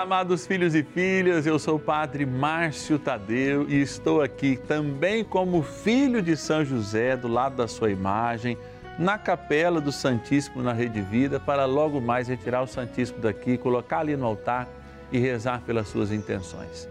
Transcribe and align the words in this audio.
Amados 0.00 0.46
filhos 0.46 0.74
e 0.74 0.82
filhas, 0.82 1.46
eu 1.46 1.58
sou 1.58 1.76
o 1.76 1.78
Padre 1.78 2.24
Márcio 2.24 2.98
Tadeu 2.98 3.68
e 3.68 3.82
estou 3.82 4.22
aqui 4.22 4.56
também 4.56 5.22
como 5.22 5.62
filho 5.62 6.22
de 6.22 6.38
São 6.38 6.64
José, 6.64 7.18
do 7.18 7.28
lado 7.28 7.56
da 7.56 7.68
sua 7.68 7.90
imagem, 7.90 8.56
na 8.98 9.18
capela 9.18 9.78
do 9.78 9.92
Santíssimo 9.92 10.62
na 10.62 10.72
Rede 10.72 11.02
Vida, 11.02 11.38
para 11.38 11.66
logo 11.66 12.00
mais 12.00 12.28
retirar 12.28 12.62
o 12.62 12.66
Santíssimo 12.66 13.20
daqui, 13.20 13.58
colocar 13.58 13.98
ali 13.98 14.16
no 14.16 14.24
altar 14.24 14.66
e 15.12 15.18
rezar 15.18 15.60
pelas 15.66 15.88
suas 15.88 16.10
intenções. 16.10 16.88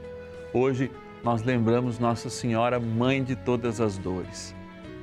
Hoje 0.53 0.91
nós 1.23 1.41
lembramos 1.41 1.97
Nossa 1.97 2.29
Senhora, 2.29 2.79
Mãe 2.79 3.23
de 3.23 3.35
todas 3.35 3.81
as 3.81 3.97
dores, 3.97 4.53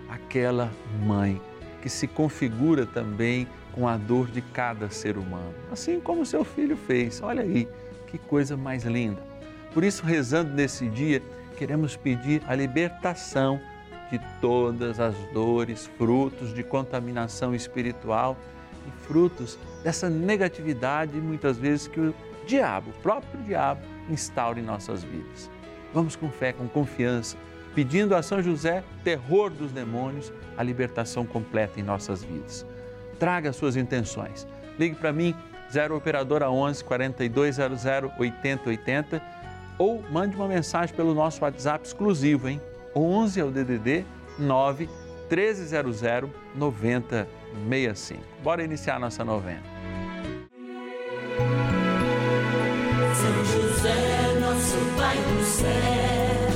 aquela 0.09 0.71
mãe 1.05 1.41
que 1.83 1.89
se 1.89 2.07
configura 2.07 2.87
também 2.87 3.49
com 3.73 3.89
a 3.89 3.97
dor 3.97 4.29
de 4.29 4.41
cada 4.41 4.89
ser 4.91 5.19
humano, 5.19 5.55
assim 5.73 5.99
como 5.99 6.25
seu 6.25 6.45
filho 6.45 6.77
fez. 6.77 7.21
Olha 7.21 7.43
aí, 7.43 7.69
que 8.07 8.19
coisa 8.19 8.57
mais 8.57 8.85
linda. 8.85 9.21
Por 9.73 9.85
isso, 9.85 10.05
rezando 10.05 10.53
nesse 10.53 10.89
dia, 10.89 11.23
queremos 11.57 11.97
pedir 11.97 12.43
a 12.47 12.55
libertação 12.55 13.61
de 14.11 14.21
todas 14.41 15.01
as 15.01 15.15
dores, 15.33 15.91
frutos 15.99 16.55
de 16.55 16.63
contaminação 16.63 17.55
espiritual 17.55 18.37
e 18.87 19.07
frutos 19.07 19.59
dessa 19.83 20.09
negatividade, 20.09 21.17
muitas 21.19 21.59
vezes, 21.59 21.89
que 21.89 22.01
o 22.01 22.15
diabo, 22.47 22.91
o 22.91 23.03
próprio 23.03 23.43
diabo, 23.43 23.81
instaura 24.09 24.61
em 24.61 24.63
nossas 24.63 25.03
vidas. 25.03 25.51
Vamos 25.93 26.15
com 26.15 26.31
fé, 26.31 26.53
com 26.53 26.69
confiança, 26.69 27.37
pedindo 27.75 28.15
a 28.15 28.23
São 28.23 28.41
José, 28.43 28.85
terror 29.03 29.51
dos 29.51 29.73
demônios, 29.73 30.33
a 30.57 30.63
libertação 30.63 31.27
completa 31.27 31.81
em 31.81 31.83
nossas 31.83 32.23
vidas 32.23 32.65
traga 33.19 33.53
suas 33.53 33.77
intenções. 33.77 34.47
Ligue 34.79 34.95
para 34.95 35.13
mim, 35.13 35.35
0 35.71 35.97
Operadora 35.97 36.51
11 36.51 36.85
4200 36.85 37.85
8080 38.19 39.23
ou 39.79 40.03
mande 40.11 40.37
uma 40.37 40.49
mensagem 40.49 40.95
pelo 40.95 41.15
nosso 41.15 41.43
WhatsApp 41.43 41.87
exclusivo, 41.87 42.49
hein? 42.49 42.61
11 42.95 43.41
é 43.41 43.45
o 43.45 43.51
DDD 43.51 44.05
9 44.39 44.89
1300 45.31 46.01
9065. 46.55 48.23
Bora 48.43 48.63
iniciar 48.65 48.99
nossa 48.99 49.25
novena. 49.25 49.63
São 53.15 53.45
José, 53.45 54.39
nosso 54.41 54.77
Pai 54.97 55.17
do 55.17 55.45
céu, 55.45 56.49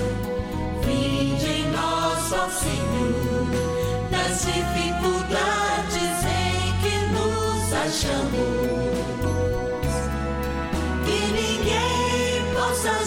vinde 0.83 1.47
em 1.47 1.71
nós, 1.73 2.33
ó 2.33 2.49
Senhor, 2.49 3.47
nas 4.11 4.47
dificuldades 4.47 5.81
achamos 7.91 8.31
que 8.41 8.59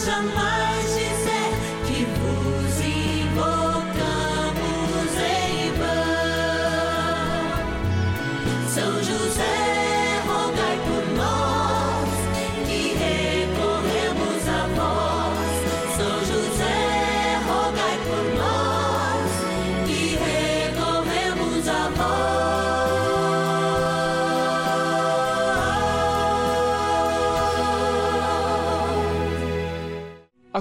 possa 0.05 0.42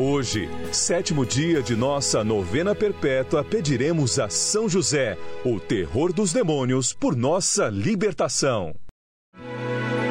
Hoje, 0.00 0.48
sétimo 0.72 1.26
dia 1.26 1.60
de 1.60 1.74
nossa 1.74 2.22
novena 2.22 2.72
perpétua, 2.72 3.42
pediremos 3.42 4.20
a 4.20 4.28
São 4.28 4.68
José, 4.68 5.18
o 5.44 5.58
terror 5.58 6.12
dos 6.12 6.32
demônios, 6.32 6.92
por 6.92 7.16
nossa 7.16 7.68
libertação. 7.68 8.76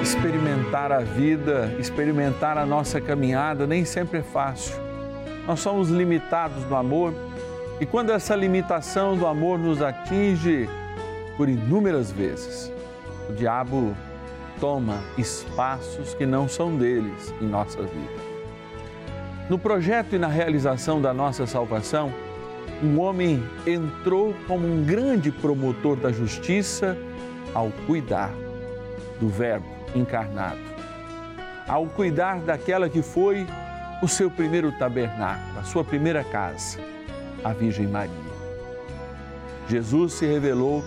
Experimentar 0.03 0.91
a 0.91 0.99
vida, 0.99 1.73
experimentar 1.79 2.57
a 2.57 2.65
nossa 2.65 2.99
caminhada 2.99 3.65
nem 3.65 3.85
sempre 3.85 4.19
é 4.19 4.23
fácil. 4.23 4.75
Nós 5.47 5.61
somos 5.61 5.87
limitados 5.87 6.65
no 6.65 6.75
amor 6.75 7.13
e 7.79 7.85
quando 7.85 8.11
essa 8.11 8.35
limitação 8.35 9.15
do 9.15 9.25
amor 9.25 9.57
nos 9.57 9.81
atinge 9.81 10.67
por 11.37 11.47
inúmeras 11.47 12.11
vezes, 12.11 12.73
o 13.29 13.33
diabo 13.33 13.95
toma 14.59 15.01
espaços 15.17 16.13
que 16.13 16.25
não 16.25 16.45
são 16.45 16.75
deles 16.75 17.33
em 17.39 17.45
nossa 17.45 17.81
vida. 17.83 18.26
No 19.49 19.57
projeto 19.57 20.13
e 20.13 20.19
na 20.19 20.27
realização 20.27 21.01
da 21.01 21.13
nossa 21.13 21.47
salvação, 21.47 22.13
um 22.83 22.99
homem 22.99 23.41
entrou 23.65 24.35
como 24.45 24.67
um 24.67 24.83
grande 24.83 25.31
promotor 25.31 25.95
da 25.95 26.11
justiça 26.11 26.97
ao 27.53 27.71
cuidar 27.85 28.33
do 29.21 29.29
Verbo 29.29 29.65
encarnado, 29.95 30.59
ao 31.65 31.85
cuidar 31.85 32.41
daquela 32.41 32.89
que 32.89 33.01
foi 33.01 33.47
o 34.03 34.07
seu 34.07 34.29
primeiro 34.29 34.69
tabernáculo, 34.73 35.59
a 35.59 35.63
sua 35.63 35.83
primeira 35.83 36.25
casa, 36.25 36.77
a 37.41 37.53
Virgem 37.53 37.87
Maria. 37.87 38.13
Jesus 39.69 40.13
se 40.13 40.25
revelou 40.25 40.83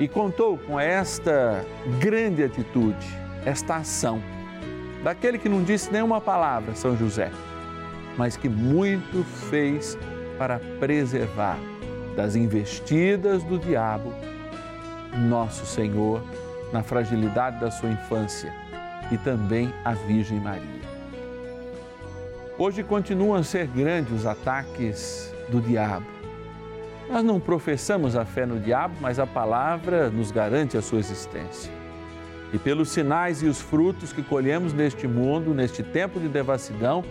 e 0.00 0.08
contou 0.08 0.56
com 0.56 0.80
esta 0.80 1.66
grande 2.00 2.42
atitude, 2.42 3.06
esta 3.44 3.76
ação, 3.76 4.22
daquele 5.04 5.36
que 5.38 5.50
não 5.50 5.62
disse 5.62 5.92
nenhuma 5.92 6.18
palavra, 6.18 6.74
São 6.74 6.96
José 6.96 7.30
mas 8.16 8.36
que 8.36 8.48
muito 8.48 9.24
fez 9.50 9.96
para 10.38 10.58
preservar 10.78 11.58
das 12.16 12.36
investidas 12.36 13.42
do 13.44 13.58
diabo 13.58 14.12
nosso 15.28 15.66
Senhor 15.66 16.22
na 16.72 16.82
fragilidade 16.82 17.60
da 17.60 17.70
sua 17.70 17.90
infância 17.90 18.52
e 19.10 19.18
também 19.18 19.72
a 19.84 19.92
Virgem 19.92 20.38
Maria. 20.38 20.80
Hoje 22.58 22.82
continuam 22.82 23.34
a 23.34 23.42
ser 23.42 23.66
grandes 23.66 24.12
os 24.12 24.26
ataques 24.26 25.34
do 25.48 25.60
diabo. 25.60 26.06
Nós 27.08 27.24
não 27.24 27.40
professamos 27.40 28.14
a 28.14 28.24
fé 28.24 28.46
no 28.46 28.60
diabo, 28.60 28.94
mas 29.00 29.18
a 29.18 29.26
palavra 29.26 30.10
nos 30.10 30.30
garante 30.30 30.76
a 30.76 30.82
sua 30.82 31.00
existência. 31.00 31.72
E 32.52 32.58
pelos 32.58 32.90
sinais 32.90 33.42
e 33.42 33.46
os 33.46 33.60
frutos 33.60 34.12
que 34.12 34.22
colhemos 34.22 34.72
neste 34.72 35.08
mundo, 35.08 35.54
neste 35.54 35.82
tempo 35.82 36.20
de 36.20 36.28
devassidão, 36.28 37.04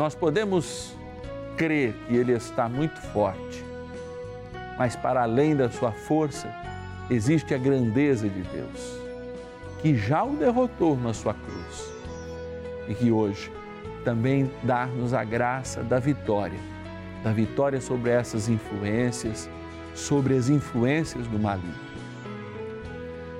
nós 0.00 0.14
podemos 0.14 0.96
crer 1.58 1.92
que 2.08 2.16
Ele 2.16 2.32
está 2.32 2.70
muito 2.70 2.98
forte, 3.12 3.62
mas 4.78 4.96
para 4.96 5.24
além 5.24 5.54
da 5.54 5.68
sua 5.68 5.92
força, 5.92 6.50
existe 7.10 7.52
a 7.52 7.58
grandeza 7.58 8.26
de 8.26 8.40
Deus, 8.40 8.98
que 9.82 9.94
já 9.94 10.24
o 10.24 10.36
derrotou 10.36 10.96
na 10.96 11.12
sua 11.12 11.34
cruz 11.34 11.92
e 12.88 12.94
que 12.94 13.12
hoje 13.12 13.52
também 14.02 14.50
dá-nos 14.62 15.12
a 15.12 15.22
graça 15.22 15.82
da 15.82 15.98
vitória, 15.98 16.58
da 17.22 17.30
vitória 17.30 17.78
sobre 17.78 18.10
essas 18.10 18.48
influências, 18.48 19.50
sobre 19.94 20.34
as 20.34 20.48
influências 20.48 21.26
do 21.26 21.38
maligno. 21.38 21.74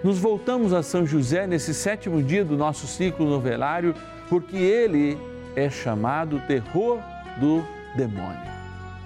Nos 0.05 0.19
voltamos 0.19 0.75
a 0.75 0.83
São 0.83 1.06
José 1.06 1.47
nesse 1.47 1.73
sétimo 1.73 2.23
dia 2.23 2.45
do 2.45 2.55
nosso 2.55 2.87
ciclo 2.87 3.27
novelário, 3.27 3.95
porque 4.29 4.59
ele 4.59 5.31
é 5.56 5.69
chamado 5.69 6.41
terror 6.47 7.00
do 7.38 7.64
demônio. 7.97 8.50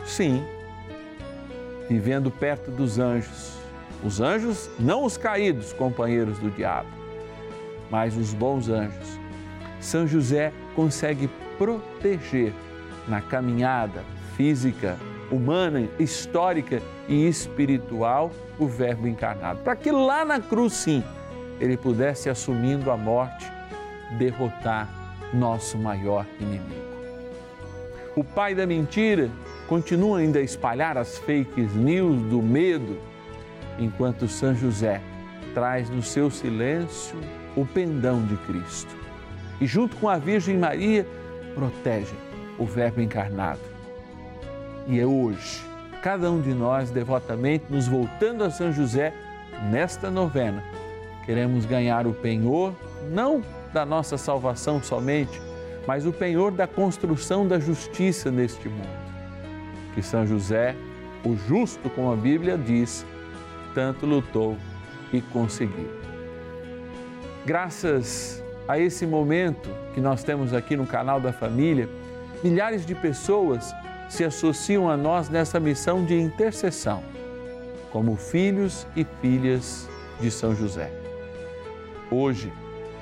Sim, 0.05 0.45
vivendo 1.89 2.31
perto 2.31 2.71
dos 2.71 2.99
anjos. 2.99 3.55
Os 4.03 4.21
anjos, 4.21 4.71
não 4.79 5.05
os 5.05 5.17
caídos, 5.17 5.73
companheiros 5.73 6.39
do 6.39 6.51
diabo, 6.51 6.89
mas 7.91 8.17
os 8.17 8.35
bons 8.35 8.69
anjos. 8.69 9.19
São 9.81 10.07
José 10.07 10.53
consegue 10.75 11.29
proteger 11.57 12.53
na 13.09 13.21
caminhada 13.21 14.03
física, 14.37 14.99
humana, 15.31 15.89
histórica 15.99 16.83
e 17.09 17.27
espiritual 17.27 18.31
o 18.59 18.67
Verbo 18.67 19.07
encarnado, 19.07 19.61
para 19.61 19.77
que 19.77 19.91
lá 19.91 20.25
na 20.25 20.41
cruz, 20.41 20.75
sim, 20.75 21.03
ele 21.61 21.77
pudesse, 21.77 22.29
assumindo 22.29 22.91
a 22.91 22.97
morte, 22.97 23.51
derrotar 24.19 24.89
nosso 25.35 25.77
maior 25.77 26.27
inimigo. 26.41 26.95
O 28.17 28.23
pai 28.23 28.55
da 28.55 28.67
mentira 28.67 29.29
continua 29.67 30.19
ainda 30.19 30.39
a 30.39 30.43
espalhar 30.43 30.97
as 30.97 31.19
fake 31.19 31.61
news 31.61 32.23
do 32.31 32.41
medo, 32.41 32.97
enquanto 33.79 34.29
São 34.29 34.55
José 34.55 35.01
traz 35.53 35.91
no 35.91 36.03
seu 36.03 36.31
silêncio 36.31 37.17
o 37.57 37.65
pendão 37.67 38.25
de 38.25 38.37
Cristo. 38.39 38.95
E 39.61 39.67
junto 39.67 39.97
com 39.97 40.09
a 40.09 40.19
Virgem 40.19 40.59
Maria, 40.59 41.07
protege 41.55 42.15
o 42.59 42.65
Verbo 42.65 43.01
encarnado. 43.01 43.61
E 44.87 45.01
é 45.01 45.07
hoje, 45.07 45.63
cada 46.03 46.31
um 46.31 46.41
de 46.41 46.53
nós 46.53 46.91
devotamente 46.91 47.65
nos 47.71 47.89
voltando 47.89 48.45
a 48.45 48.51
São 48.51 48.73
José 48.73 49.13
nesta 49.71 50.11
novena, 50.11 50.63
queremos 51.25 51.65
ganhar 51.65 52.07
o 52.07 52.13
penhor 52.13 52.75
não 53.11 53.43
da 53.75 53.85
nossa 53.85 54.17
salvação 54.17 54.81
somente, 54.81 55.43
mas 55.87 56.07
o 56.07 56.13
penhor 56.13 56.53
da 56.53 56.67
construção 56.67 57.47
da 57.47 57.59
justiça 57.59 58.31
neste 58.31 58.69
mundo. 58.69 59.05
Que 59.95 60.03
São 60.03 60.25
José, 60.25 60.77
o 61.25 61.37
justo, 61.37 61.91
como 61.91 62.13
a 62.13 62.17
Bíblia 62.17 62.57
diz, 62.57 63.05
tanto 63.75 64.07
lutou 64.07 64.57
e 65.13 65.21
conseguiu. 65.21 65.91
Graças 67.45 68.43
a 68.67 68.79
esse 68.79 69.05
momento 69.05 69.69
que 69.93 70.01
nós 70.01 70.23
temos 70.23 70.55
aqui 70.55 70.77
no 70.77 70.87
canal 70.87 71.21
da 71.21 71.33
família, 71.33 71.89
milhares 72.43 72.87
de 72.87 72.95
pessoas 72.95 73.75
se 74.09 74.25
associam 74.25 74.89
a 74.89 74.97
nós 74.97 75.29
nessa 75.29 75.59
missão 75.59 76.05
de 76.05 76.19
intercessão, 76.19 77.03
como 77.91 78.17
filhos 78.17 78.87
e 78.97 79.05
filhas 79.21 79.89
de 80.21 80.31
São 80.31 80.55
José. 80.55 80.93
Hoje, 82.11 82.53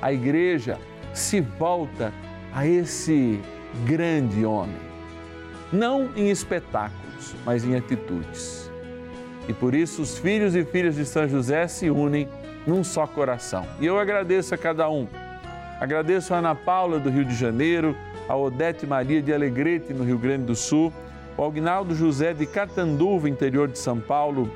a 0.02 0.12
igreja 0.12 0.78
se 1.14 1.40
volta 1.40 2.12
a 2.52 2.66
esse 2.66 3.40
grande 3.87 4.44
homem, 4.44 4.76
não 5.72 6.10
em 6.16 6.28
espetáculos, 6.28 7.34
mas 7.46 7.64
em 7.64 7.76
atitudes. 7.76 8.70
E 9.49 9.52
por 9.52 9.75
isso 9.75 10.02
os 10.02 10.19
filhos 10.19 10.54
e 10.54 10.64
filhas 10.64 10.96
de 10.96 11.06
São 11.06 11.28
José 11.28 11.66
se 11.69 11.88
unem 11.88 12.28
num 12.66 12.84
só 12.84 13.06
coração. 13.06 13.66
E 13.81 13.87
eu 13.87 13.99
agradeço 13.99 14.54
a 14.54 14.58
cada 14.58 14.88
um. 14.90 15.06
Agradeço 15.81 16.34
a 16.34 16.38
Ana 16.38 16.55
Paula 16.55 16.98
do 16.98 17.10
Rio 17.10 17.25
de 17.25 17.34
Janeiro, 17.34 17.96
a 18.28 18.37
Odete 18.37 18.87
Maria 18.87 19.22
de 19.22 19.32
Alegrete 19.32 19.93
no 19.93 20.05
Rio 20.05 20.19
Grande 20.19 20.44
do 20.44 20.55
Sul, 20.55 20.93
o 21.37 21.44
Agnaldo 21.44 21.94
José 21.94 22.32
de 22.34 22.46
Catanduva, 22.46 23.28
interior 23.28 23.66
de 23.66 23.78
São 23.78 23.98
Paulo, 23.98 24.50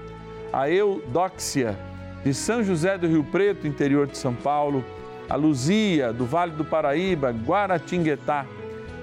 a 0.53 0.71
Eudóxia 0.71 1.77
de 2.23 2.33
São 2.33 2.63
José 2.63 2.97
do 2.97 3.09
Rio 3.09 3.25
Preto, 3.25 3.67
interior 3.67 4.07
de 4.07 4.17
São 4.17 4.35
Paulo, 4.35 4.85
a 5.29 5.35
Luzia, 5.35 6.13
do 6.13 6.25
Vale 6.25 6.53
do 6.53 6.65
Paraíba, 6.65 7.31
Guaratinguetá, 7.31 8.47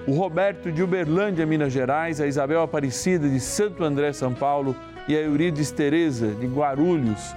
o 0.08 0.14
Roberto 0.14 0.72
de 0.72 0.82
Uberlândia, 0.84 1.46
Minas 1.46 1.72
Gerais, 1.72 2.20
a 2.20 2.28
Isabel 2.28 2.62
Aparecida 2.62 3.28
de 3.28 3.40
Santo 3.40 3.84
André, 3.84 4.12
São 4.14 4.34
Paulo 4.34 4.76
e 5.08 5.16
a 5.16 5.20
Eurides 5.22 5.72
Tereza 5.72 6.28
de 6.28 6.46
Guarulhos, 6.48 7.34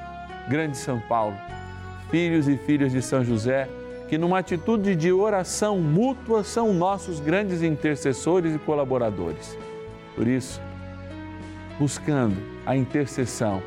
Grande 0.48 0.76
São 0.76 1.00
Paulo. 1.00 1.36
Filhos 2.10 2.48
e 2.48 2.56
filhas 2.56 2.92
de 2.92 3.02
São 3.02 3.24
José, 3.24 3.68
que 4.08 4.16
numa 4.16 4.38
atitude 4.38 4.94
de 4.94 5.12
oração 5.12 5.78
mútua 5.80 6.44
são 6.44 6.72
nossos 6.72 7.18
grandes 7.18 7.62
intercessores 7.62 8.54
e 8.54 8.58
colaboradores. 8.58 9.58
Por 10.14 10.26
isso, 10.26 10.60
buscando 11.78 12.36
a 12.64 12.76
intercessão 12.76 13.60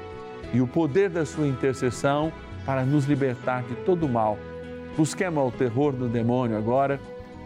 e 0.53 0.61
o 0.61 0.67
poder 0.67 1.09
da 1.09 1.25
sua 1.25 1.47
intercessão 1.47 2.31
para 2.65 2.83
nos 2.85 3.05
libertar 3.05 3.63
de 3.63 3.75
todo 3.75 4.07
mal 4.07 4.37
Busquemos 4.99 5.47
o 5.47 5.57
terror 5.57 5.93
do 5.93 6.09
demônio 6.09 6.57
agora, 6.57 6.99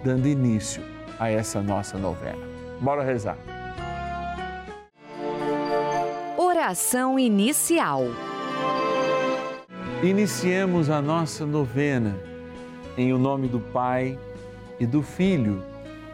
dando 0.04 0.28
início 0.28 0.82
a 1.20 1.30
essa 1.30 1.62
nossa 1.62 2.00
novena. 2.00 2.44
Bora 2.82 3.04
rezar. 3.04 3.38
Oração 6.36 7.20
inicial. 7.20 8.06
Iniciemos 10.02 10.90
a 10.90 11.00
nossa 11.00 11.46
novena 11.46 12.18
em 12.98 13.14
o 13.14 13.20
nome 13.20 13.48
do 13.48 13.60
Pai 13.60 14.18
e 14.80 14.88
do 14.88 15.04
Filho 15.04 15.62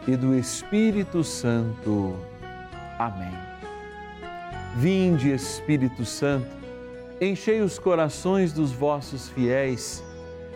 e 0.06 0.16
do 0.16 0.34
Espírito 0.34 1.24
Santo. 1.24 2.16
Amém. 2.98 3.32
Vinde, 4.76 5.32
Espírito 5.32 6.04
Santo, 6.04 6.54
enchei 7.18 7.62
os 7.62 7.78
corações 7.78 8.52
dos 8.52 8.72
vossos 8.72 9.30
fiéis 9.30 10.04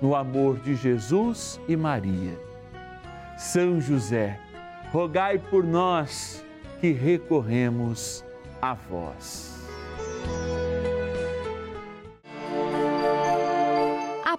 no 0.00 0.14
amor 0.14 0.58
de 0.58 0.74
Jesus 0.74 1.60
e 1.68 1.76
Maria. 1.76 2.38
São 3.36 3.80
José, 3.80 4.38
rogai 4.92 5.38
por 5.38 5.64
nós 5.64 6.44
que 6.80 6.92
recorremos 6.92 8.24
a 8.60 8.74
vós. 8.74 9.54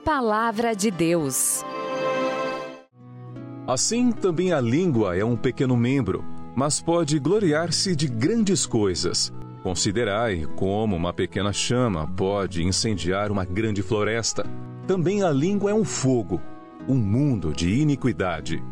palavra 0.06 0.76
de 0.76 0.92
Deus. 0.92 1.66
Assim 3.68 4.12
também 4.12 4.54
a 4.54 4.62
língua 4.62 5.18
é 5.18 5.26
um 5.26 5.36
pequeno 5.36 5.76
membro, 5.76 6.24
mas 6.56 6.80
pode 6.80 7.18
gloriar-se 7.18 7.96
de 7.96 8.08
grandes 8.08 8.68
coisas. 8.68 9.34
Considerai 9.64 10.46
como 10.56 10.96
uma 10.96 11.12
pequena 11.12 11.52
chama 11.52 12.08
pode 12.16 12.64
incendiar 12.64 13.32
uma 13.32 13.44
grande 13.44 13.82
floresta. 13.82 14.46
Também 14.88 15.24
a 15.24 15.32
língua 15.32 15.72
é 15.72 15.74
um 15.74 15.84
fogo, 15.84 16.40
um 16.88 16.96
mundo 16.96 17.52
de 17.52 17.74
iniquidade. 17.74 18.64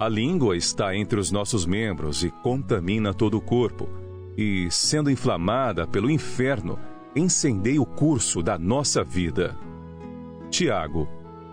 A 0.00 0.08
língua 0.08 0.56
está 0.56 0.96
entre 0.96 1.20
os 1.20 1.30
nossos 1.30 1.64
membros 1.64 2.24
e 2.24 2.30
contamina 2.30 3.14
todo 3.14 3.36
o 3.36 3.40
corpo. 3.40 3.88
E, 4.36 4.68
sendo 4.70 5.10
inflamada 5.10 5.86
pelo 5.86 6.10
inferno, 6.10 6.78
incendeia 7.14 7.80
o 7.80 7.86
curso 7.86 8.42
da 8.42 8.58
nossa 8.58 9.04
vida. 9.04 9.56
Tiago, 10.50 11.08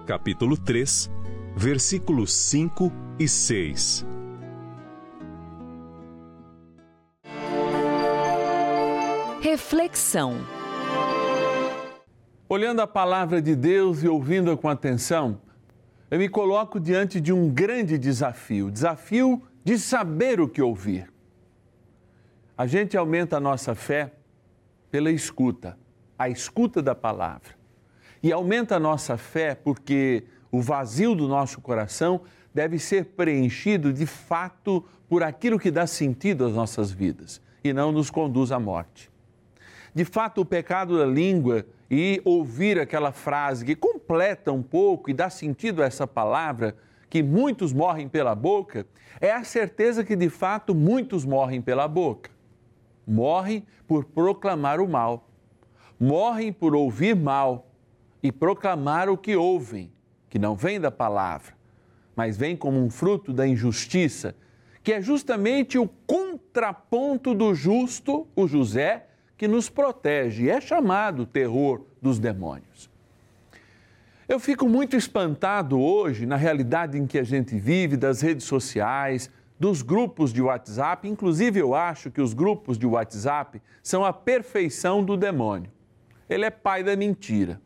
capítulo 0.08 0.58
3, 0.58 1.12
versículos 1.56 2.34
5 2.34 2.92
e 3.20 3.28
6. 3.28 4.06
Reflexão. 9.42 10.57
Olhando 12.50 12.80
a 12.80 12.88
palavra 12.88 13.42
de 13.42 13.54
Deus 13.58 14.04
e 14.04 14.08
ouvindo-a 14.08 14.56
com 14.56 14.70
atenção, 14.70 15.42
eu 16.10 16.18
me 16.18 16.30
coloco 16.30 16.80
diante 16.80 17.20
de 17.20 17.34
um 17.34 17.50
grande 17.50 17.98
desafio 17.98 18.72
desafio 18.72 19.44
de 19.66 19.78
saber 19.78 20.40
o 20.40 20.48
que 20.48 20.62
ouvir. 20.62 21.12
A 22.58 22.66
gente 22.66 22.96
aumenta 22.96 23.36
a 23.36 23.40
nossa 23.42 23.76
fé 23.76 24.14
pela 24.90 25.12
escuta, 25.12 25.78
a 26.18 26.30
escuta 26.30 26.82
da 26.82 26.96
palavra. 26.96 27.50
E 28.24 28.32
aumenta 28.32 28.78
a 28.78 28.80
nossa 28.80 29.18
fé 29.18 29.54
porque 29.54 30.24
o 30.50 30.62
vazio 30.62 31.14
do 31.16 31.28
nosso 31.28 31.60
coração 31.60 32.22
deve 32.54 32.80
ser 32.80 33.08
preenchido 33.08 33.92
de 33.92 34.06
fato 34.06 34.86
por 35.10 35.22
aquilo 35.22 35.60
que 35.60 35.70
dá 35.70 35.86
sentido 35.86 36.46
às 36.46 36.54
nossas 36.54 36.92
vidas 36.92 37.42
e 37.62 37.74
não 37.74 37.92
nos 37.92 38.10
conduz 38.10 38.54
à 38.54 38.60
morte. 38.60 39.12
De 39.94 40.06
fato, 40.06 40.40
o 40.40 40.46
pecado 40.46 40.98
da 40.98 41.06
língua 41.06 41.66
e 41.90 42.22
ouvir 42.26 42.80
aquela 42.80 43.12
frase 43.12 43.66
que 43.66 43.76
completa 43.76 44.52
um 44.52 44.62
pouco 44.62 45.10
e 45.10 45.14
dá 45.14 45.30
sentido 45.30 45.82
a 45.82 45.86
essa 45.86 46.06
palavra, 46.06 46.76
que 47.10 47.24
muitos 47.24 47.72
morrem 47.72 48.10
pela 48.10 48.36
boca, 48.36 48.86
é 49.22 49.32
a 49.32 49.44
certeza 49.44 50.04
que 50.04 50.16
de 50.16 50.30
fato 50.30 50.76
muitos 50.76 51.24
morrem 51.24 51.62
pela 51.62 51.88
boca. 51.88 52.30
Morrem 53.06 53.66
por 53.88 54.04
proclamar 54.04 54.82
o 54.82 54.88
mal, 54.88 55.30
morrem 55.98 56.52
por 56.52 56.76
ouvir 56.76 57.16
mal 57.16 57.72
e 58.22 58.32
proclamar 58.32 59.10
o 59.10 59.18
que 59.18 59.36
ouvem, 59.36 59.92
que 60.30 60.38
não 60.38 60.56
vem 60.56 60.80
da 60.80 60.92
palavra, 60.92 61.54
mas 62.14 62.36
vem 62.36 62.58
como 62.58 62.78
um 62.78 62.90
fruto 62.90 63.32
da 63.32 63.48
injustiça, 63.48 64.36
que 64.84 64.92
é 64.92 65.02
justamente 65.02 65.78
o 65.78 65.88
contraponto 66.06 67.34
do 67.34 67.54
justo, 67.54 68.28
o 68.36 68.46
José, 68.46 69.08
que 69.38 69.48
nos 69.48 69.70
protege, 69.70 70.50
é 70.50 70.60
chamado 70.60 71.26
terror 71.26 71.84
dos 72.02 72.20
demônios. 72.20 72.90
Eu 74.28 74.40
fico 74.40 74.68
muito 74.68 74.98
espantado 74.98 75.80
hoje 75.80 76.26
na 76.26 76.36
realidade 76.36 76.98
em 76.98 77.08
que 77.08 77.18
a 77.18 77.24
gente 77.24 77.58
vive, 77.58 77.96
das 77.96 78.20
redes 78.20 78.46
sociais, 78.46 79.30
dos 79.60 79.82
grupos 79.82 80.34
de 80.34 80.42
WhatsApp. 80.42 81.08
Inclusive, 81.08 81.60
eu 81.60 81.74
acho 81.74 82.12
que 82.12 82.22
os 82.22 82.34
grupos 82.34 82.78
de 82.78 82.86
WhatsApp 82.86 83.62
são 83.82 84.04
a 84.04 84.12
perfeição 84.12 85.04
do 85.04 85.16
demônio. 85.16 85.72
Ele 86.30 86.44
é 86.44 86.50
pai 86.50 86.84
da 86.84 86.96
mentira. 86.96 87.62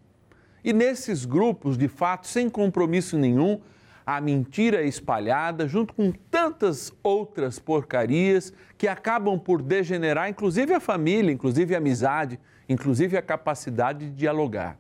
E 0.63 0.71
nesses 0.71 1.25
grupos, 1.25 1.77
de 1.77 1.87
fato, 1.87 2.27
sem 2.27 2.47
compromisso 2.47 3.17
nenhum, 3.17 3.59
a 4.05 4.19
mentira 4.19 4.83
espalhada 4.83 5.67
junto 5.67 5.93
com 5.93 6.11
tantas 6.11 6.93
outras 7.03 7.59
porcarias 7.59 8.53
que 8.77 8.87
acabam 8.87 9.39
por 9.39 9.61
degenerar, 9.61 10.29
inclusive 10.29 10.73
a 10.73 10.79
família, 10.79 11.31
inclusive 11.31 11.75
a 11.75 11.77
amizade, 11.77 12.39
inclusive 12.67 13.17
a 13.17 13.21
capacidade 13.21 14.09
de 14.09 14.15
dialogar. 14.15 14.77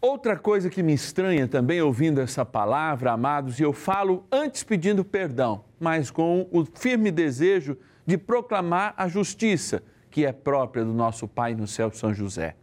Outra 0.00 0.36
coisa 0.36 0.68
que 0.68 0.82
me 0.82 0.92
estranha 0.92 1.46
também 1.46 1.80
ouvindo 1.80 2.20
essa 2.20 2.44
palavra, 2.44 3.12
amados, 3.12 3.60
e 3.60 3.62
eu 3.62 3.72
falo 3.72 4.24
antes 4.32 4.64
pedindo 4.64 5.04
perdão, 5.04 5.64
mas 5.78 6.10
com 6.10 6.48
o 6.50 6.64
firme 6.64 7.10
desejo 7.12 7.76
de 8.04 8.18
proclamar 8.18 8.94
a 8.96 9.06
justiça 9.06 9.82
que 10.10 10.26
é 10.26 10.32
própria 10.32 10.84
do 10.84 10.92
nosso 10.92 11.28
Pai 11.28 11.54
no 11.54 11.66
céu, 11.66 11.90
São 11.92 12.12
José. 12.12 12.56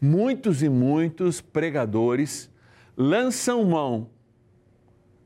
Muitos 0.00 0.62
e 0.62 0.68
muitos 0.68 1.40
pregadores 1.40 2.50
lançam 2.96 3.64
mão 3.64 4.08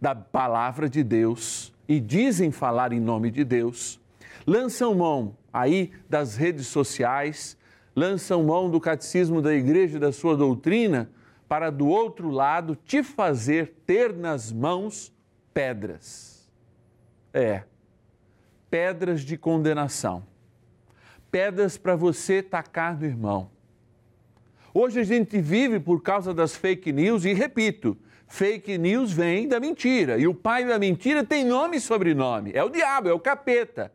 da 0.01 0.15
palavra 0.15 0.89
de 0.89 1.03
Deus 1.03 1.73
e 1.89 2.01
dizem 2.01 2.51
falar 2.51 2.93
em 2.93 3.01
nome 3.01 3.31
de 3.31 3.45
Deus, 3.45 4.01
lançam 4.47 4.95
mão 4.95 5.37
aí 5.53 5.91
das 6.09 6.37
redes 6.37 6.67
sociais, 6.67 7.57
lançam 7.97 8.43
mão 8.45 8.71
do 8.71 8.81
catecismo 8.81 9.43
da 9.43 9.55
igreja 9.55 9.97
e 9.97 10.01
da 10.01 10.13
sua 10.13 10.37
doutrina 10.37 11.11
para 11.49 11.71
do 11.71 11.89
outro 11.89 12.31
lado 12.31 12.77
te 12.77 13.03
fazer 13.03 13.75
ter 13.87 14.15
nas 14.15 14.53
mãos 14.53 15.13
pedras. 15.53 16.49
É, 17.33 17.63
pedras 18.71 19.23
de 19.23 19.37
condenação. 19.37 20.23
Pedras 21.31 21.77
para 21.77 21.97
você 21.97 22.43
tacar 22.43 22.99
no 22.99 23.07
irmão. 23.07 23.51
Hoje 24.73 25.01
a 25.01 25.05
gente 25.05 25.41
vive 25.41 25.81
por 25.81 26.03
causa 26.03 26.33
das 26.33 26.55
fake 26.55 26.93
news 26.93 27.25
e 27.25 27.33
repito, 27.33 27.97
fake 28.29 28.79
news 28.79 29.13
vem 29.13 29.49
da 29.49 29.59
mentira. 29.59 30.19
E 30.19 30.27
o 30.29 30.35
pai 30.35 30.65
da 30.65 30.79
mentira 30.79 31.25
tem 31.25 31.45
nome 31.45 31.79
e 31.79 31.81
sobrenome. 31.81 32.53
É 32.55 32.63
o 32.63 32.69
diabo, 32.69 33.09
é 33.09 33.13
o 33.13 33.19
capeta. 33.19 33.93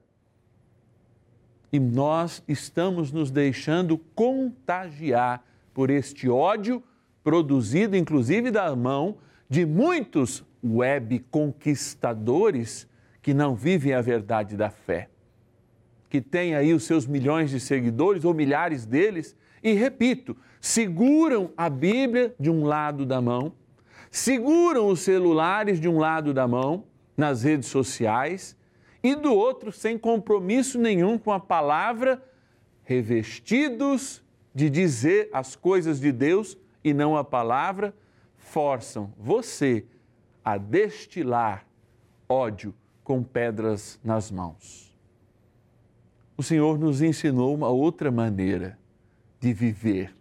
E 1.72 1.80
nós 1.80 2.44
estamos 2.48 3.12
nos 3.12 3.32
deixando 3.32 3.98
contagiar 3.98 5.44
por 5.74 5.90
este 5.90 6.30
ódio 6.30 6.84
produzido, 7.24 7.96
inclusive, 7.96 8.52
da 8.52 8.75
mão 8.75 9.18
de 9.50 9.66
muitos 9.66 10.44
web 10.63 11.20
conquistadores 11.32 12.88
que 13.22 13.34
não 13.34 13.56
vivem 13.56 13.94
a 13.94 14.02
verdade 14.02 14.58
da 14.58 14.70
fé. 14.70 15.10
Que 16.10 16.22
têm 16.22 16.54
aí 16.54 16.74
os 16.74 16.84
seus 16.84 17.08
milhões 17.08 17.50
de 17.50 17.60
seguidores 17.60 18.24
ou 18.24 18.34
milhares 18.34 18.86
deles 18.86 19.36
e, 19.63 19.74
repito, 19.74 20.38
seguram 20.62 21.52
a 21.58 21.70
Bíblia 21.70 22.36
de 22.40 22.50
um 22.52 22.66
lado 22.66 23.06
da 23.06 23.20
mão 23.20 23.54
seguram 24.13 24.89
os 24.89 25.00
celulares 25.00 25.82
de 25.82 25.89
um 25.89 25.98
lado 25.98 26.36
da 26.36 26.48
mão, 26.48 26.86
nas 27.17 27.41
redes 27.41 27.67
sociais, 27.67 28.55
e 29.01 29.15
do 29.15 29.34
outro, 29.34 29.72
sem 29.72 29.98
compromisso 29.98 30.77
nenhum 30.79 31.17
com 31.17 31.32
a 31.32 31.39
palavra, 31.39 32.24
revestidos 32.84 34.24
de 34.53 34.70
dizer 34.70 35.32
as 35.34 35.55
coisas 35.55 36.00
de 36.00 36.12
Deus 36.12 36.55
e 36.84 36.93
não 36.93 37.17
a 37.17 37.24
palavra, 37.24 37.91
forçam 38.38 39.12
você 39.17 39.84
a 40.46 40.60
destilar 40.60 41.65
ódio 42.29 42.72
com 43.03 43.24
pedras 43.24 44.00
nas 44.03 44.29
mãos. 44.29 44.96
O 46.38 46.43
Senhor 46.43 46.77
nos 46.77 47.01
ensinou 47.01 47.51
uma 47.53 47.70
outra 47.70 48.12
maneira 48.12 48.77
de 49.39 49.51
viver, 49.53 50.15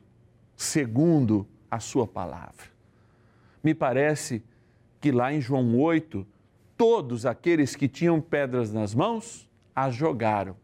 segundo 0.56 1.46
a 1.70 1.78
Sua 1.78 2.06
palavra. 2.06 2.71
Me 3.62 3.74
parece 3.74 4.42
que 5.00 5.12
lá 5.12 5.32
em 5.32 5.40
João 5.40 5.78
8, 5.78 6.26
todos 6.76 7.26
aqueles 7.26 7.76
que 7.76 7.88
tinham 7.88 8.20
pedras 8.20 8.72
nas 8.72 8.94
mãos 8.94 9.48
as 9.74 9.94
jogaram, 9.94 10.56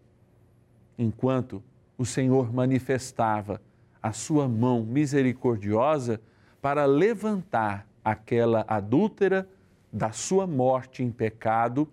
enquanto 0.98 1.62
o 1.96 2.04
Senhor 2.04 2.52
manifestava 2.52 3.60
a 4.02 4.12
sua 4.12 4.48
mão 4.48 4.84
misericordiosa 4.84 6.20
para 6.60 6.84
levantar 6.86 7.86
aquela 8.04 8.64
adúltera 8.68 9.48
da 9.92 10.12
sua 10.12 10.46
morte 10.46 11.02
em 11.02 11.10
pecado 11.10 11.88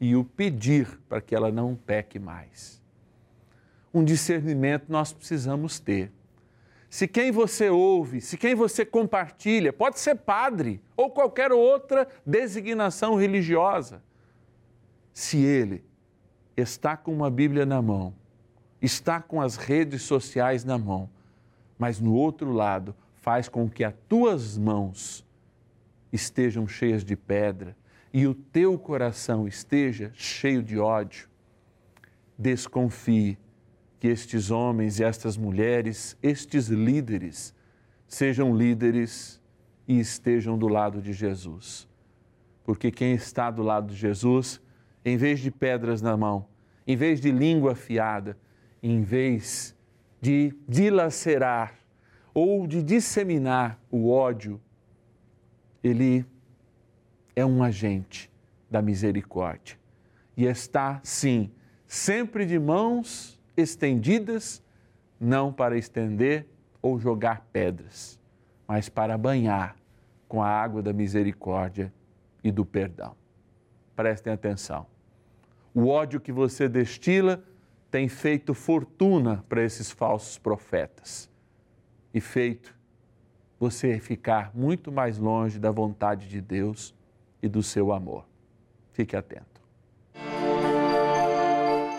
e 0.00 0.14
o 0.14 0.24
pedir 0.24 1.00
para 1.08 1.20
que 1.20 1.34
ela 1.34 1.50
não 1.50 1.74
peque 1.74 2.18
mais. 2.18 2.82
Um 3.92 4.04
discernimento 4.04 4.86
nós 4.88 5.12
precisamos 5.12 5.78
ter 5.80 6.12
se 6.88 7.08
quem 7.08 7.30
você 7.30 7.68
ouve, 7.68 8.20
se 8.20 8.36
quem 8.36 8.54
você 8.54 8.84
compartilha, 8.84 9.72
pode 9.72 9.98
ser 9.98 10.14
padre 10.16 10.80
ou 10.96 11.10
qualquer 11.10 11.52
outra 11.52 12.06
designação 12.24 13.16
religiosa, 13.16 14.02
se 15.12 15.38
ele 15.38 15.84
está 16.56 16.96
com 16.96 17.12
uma 17.12 17.30
Bíblia 17.30 17.66
na 17.66 17.82
mão, 17.82 18.14
está 18.80 19.20
com 19.20 19.40
as 19.40 19.56
redes 19.56 20.02
sociais 20.02 20.64
na 20.64 20.78
mão, 20.78 21.10
mas 21.78 22.00
no 22.00 22.14
outro 22.14 22.52
lado 22.52 22.94
faz 23.16 23.48
com 23.48 23.68
que 23.68 23.82
as 23.82 23.94
tuas 24.08 24.56
mãos 24.56 25.26
estejam 26.12 26.66
cheias 26.66 27.04
de 27.04 27.16
pedra 27.16 27.76
e 28.12 28.26
o 28.26 28.34
teu 28.34 28.78
coração 28.78 29.46
esteja 29.46 30.10
cheio 30.14 30.62
de 30.62 30.78
ódio, 30.78 31.28
desconfie 32.38 33.36
que 33.98 34.08
estes 34.08 34.50
homens 34.50 34.98
e 35.00 35.04
estas 35.04 35.36
mulheres, 35.36 36.16
estes 36.22 36.68
líderes, 36.68 37.54
sejam 38.06 38.56
líderes 38.56 39.40
e 39.88 39.98
estejam 39.98 40.58
do 40.58 40.68
lado 40.68 41.00
de 41.00 41.12
Jesus. 41.12 41.88
Porque 42.64 42.90
quem 42.90 43.14
está 43.14 43.50
do 43.50 43.62
lado 43.62 43.88
de 43.88 43.94
Jesus, 43.94 44.60
em 45.04 45.16
vez 45.16 45.40
de 45.40 45.50
pedras 45.50 46.02
na 46.02 46.16
mão, 46.16 46.46
em 46.86 46.96
vez 46.96 47.20
de 47.20 47.30
língua 47.30 47.72
afiada, 47.72 48.36
em 48.82 49.02
vez 49.02 49.74
de 50.20 50.54
dilacerar 50.68 51.74
ou 52.34 52.66
de 52.66 52.82
disseminar 52.82 53.80
o 53.90 54.10
ódio, 54.10 54.60
ele 55.82 56.24
é 57.34 57.44
um 57.44 57.62
agente 57.62 58.30
da 58.70 58.82
misericórdia 58.82 59.78
e 60.36 60.44
está, 60.44 61.00
sim, 61.02 61.50
sempre 61.86 62.44
de 62.44 62.58
mãos 62.58 63.35
estendidas, 63.56 64.62
não 65.18 65.52
para 65.52 65.78
estender 65.78 66.46
ou 66.82 66.98
jogar 66.98 67.46
pedras, 67.52 68.18
mas 68.66 68.88
para 68.88 69.16
banhar 69.16 69.76
com 70.28 70.42
a 70.42 70.48
água 70.48 70.82
da 70.82 70.92
misericórdia 70.92 71.92
e 72.42 72.50
do 72.50 72.64
perdão. 72.64 73.16
Prestem 73.94 74.32
atenção. 74.32 74.86
O 75.74 75.88
ódio 75.88 76.20
que 76.20 76.32
você 76.32 76.68
destila 76.68 77.42
tem 77.90 78.08
feito 78.08 78.54
fortuna 78.54 79.44
para 79.48 79.62
esses 79.62 79.90
falsos 79.90 80.38
profetas 80.38 81.30
e 82.12 82.20
feito 82.20 82.74
você 83.58 83.98
ficar 83.98 84.50
muito 84.54 84.92
mais 84.92 85.18
longe 85.18 85.58
da 85.58 85.70
vontade 85.70 86.28
de 86.28 86.40
Deus 86.40 86.94
e 87.42 87.48
do 87.48 87.62
seu 87.62 87.92
amor. 87.92 88.26
Fique 88.92 89.16
atento. 89.16 89.55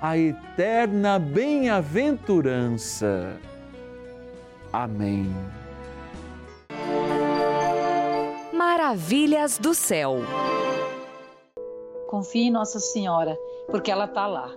a 0.00 0.16
eterna 0.16 1.18
bem-aventurança. 1.18 3.36
Amém. 4.72 5.34
Maravilhas 8.52 9.58
do 9.58 9.74
céu. 9.74 10.18
Confie 12.08 12.44
em 12.44 12.50
Nossa 12.50 12.80
Senhora, 12.80 13.36
porque 13.68 13.90
ela 13.90 14.06
está 14.06 14.26
lá. 14.26 14.50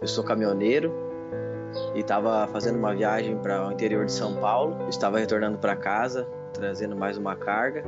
Eu 0.00 0.06
sou 0.06 0.22
caminhoneiro 0.22 0.94
e 1.94 2.00
estava 2.00 2.46
fazendo 2.48 2.78
uma 2.78 2.94
viagem 2.94 3.36
para 3.38 3.66
o 3.66 3.72
interior 3.72 4.04
de 4.06 4.12
São 4.12 4.36
Paulo. 4.36 4.88
Estava 4.88 5.18
retornando 5.18 5.58
para 5.58 5.74
casa, 5.74 6.28
trazendo 6.54 6.94
mais 6.94 7.18
uma 7.18 7.34
carga. 7.34 7.82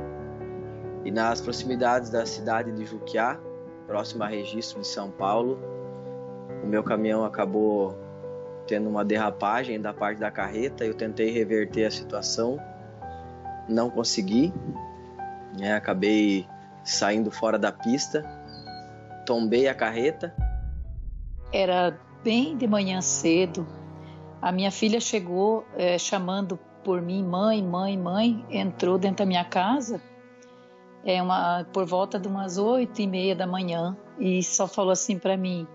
E 1.05 1.11
nas 1.11 1.39
proximidades 1.39 2.09
da 2.09 2.25
cidade 2.25 2.73
de 2.73 2.85
Juquiá, 2.85 3.39
próximo 3.89 4.23
a 4.23 4.27
Registro 4.27 4.81
de 4.81 4.87
São 4.87 5.09
Paulo, 5.09 5.59
o 6.63 6.67
meu 6.67 6.83
caminhão 6.83 7.25
acabou 7.25 7.97
tendo 8.67 8.87
uma 8.87 9.03
derrapagem 9.03 9.81
da 9.81 9.91
parte 9.91 10.19
da 10.19 10.29
carreta. 10.29 10.85
Eu 10.85 10.93
tentei 10.93 11.31
reverter 11.31 11.85
a 11.85 11.91
situação, 11.91 12.59
não 13.67 13.89
consegui, 13.89 14.53
né? 15.57 15.73
acabei 15.73 16.47
saindo 16.83 17.31
fora 17.31 17.57
da 17.57 17.71
pista, 17.71 18.23
tombei 19.25 19.67
a 19.67 19.73
carreta. 19.73 20.35
Era 21.51 21.97
bem 22.23 22.55
de 22.55 22.67
manhã 22.67 23.01
cedo. 23.01 23.67
A 24.39 24.51
minha 24.51 24.69
filha 24.69 24.99
chegou 24.99 25.65
é, 25.75 25.97
chamando 25.97 26.59
por 26.83 27.01
mim, 27.01 27.23
mãe, 27.23 27.63
mãe, 27.63 27.97
mãe, 27.97 28.45
entrou 28.51 28.99
dentro 28.99 29.17
da 29.17 29.25
minha 29.25 29.43
casa 29.43 29.99
é 31.05 31.21
uma 31.21 31.65
por 31.71 31.85
volta 31.85 32.19
de 32.19 32.27
umas 32.27 32.57
oito 32.57 33.01
e 33.01 33.07
meia 33.07 33.35
da 33.35 33.47
manhã 33.47 33.97
e 34.19 34.43
só 34.43 34.67
falou 34.67 34.91
assim 34.91 35.17
para 35.17 35.37
mim, 35.37 35.65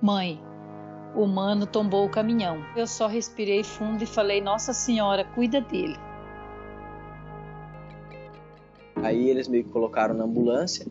mãe, 0.00 0.40
o 1.14 1.26
mano 1.26 1.66
tombou 1.66 2.06
o 2.06 2.10
caminhão. 2.10 2.62
Eu 2.76 2.86
só 2.86 3.06
respirei 3.06 3.64
fundo 3.64 4.02
e 4.02 4.06
falei, 4.06 4.40
Nossa 4.40 4.72
Senhora, 4.72 5.24
cuida 5.24 5.60
dele. 5.60 5.96
Aí 9.02 9.28
eles 9.28 9.48
me 9.48 9.62
colocaram 9.62 10.14
na 10.14 10.24
ambulância, 10.24 10.86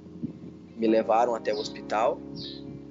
me 0.75 0.87
levaram 0.87 1.35
até 1.35 1.53
o 1.53 1.57
hospital. 1.57 2.19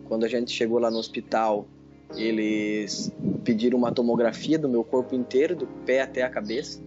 Quando 0.09 0.25
a 0.25 0.29
gente 0.29 0.51
chegou 0.51 0.79
lá 0.79 0.91
no 0.91 0.99
hospital, 0.99 1.67
eles 2.15 3.13
pediram 3.43 3.79
uma 3.79 3.93
tomografia 3.93 4.59
do 4.59 4.69
meu 4.69 4.85
corpo 4.85 5.15
inteiro, 5.15 5.57
do 5.57 5.67
pé 5.67 6.03
até 6.03 6.23
a 6.23 6.31
cabeça, 6.31 6.83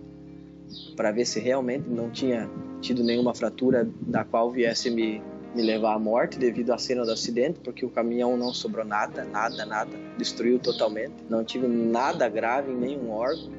para 0.95 1.11
ver 1.11 1.25
se 1.25 1.39
realmente 1.39 1.89
não 1.89 2.09
tinha 2.09 2.49
tido 2.81 3.03
nenhuma 3.03 3.33
fratura 3.33 3.87
da 4.01 4.23
qual 4.23 4.51
viesse 4.51 4.89
me, 4.89 5.21
me 5.55 5.61
levar 5.61 5.95
à 5.95 5.99
morte 5.99 6.37
devido 6.37 6.71
à 6.71 6.77
cena 6.77 7.03
do 7.03 7.11
acidente, 7.11 7.59
porque 7.63 7.85
o 7.85 7.89
caminhão 7.89 8.37
não 8.37 8.53
sobrou 8.53 8.85
nada, 8.85 9.25
nada, 9.25 9.65
nada, 9.65 9.91
destruiu 10.17 10.59
totalmente. 10.59 11.13
Não 11.29 11.43
tive 11.43 11.67
nada 11.67 12.27
grave 12.29 12.71
em 12.71 12.77
nenhum 12.77 13.11
órgão. 13.11 13.49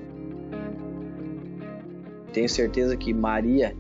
Tenho 2.33 2.49
certeza 2.49 2.97
que 2.97 3.13
Maria 3.13 3.75